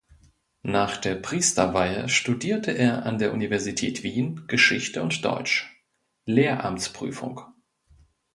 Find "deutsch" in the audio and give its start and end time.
5.23-5.79